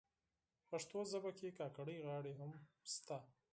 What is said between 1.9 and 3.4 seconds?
غاړي هم سته.